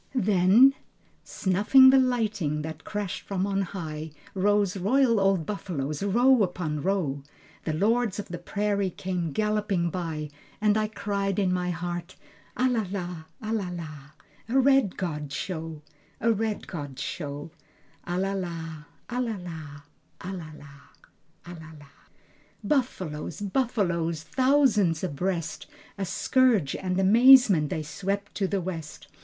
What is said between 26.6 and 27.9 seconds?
and amazement, they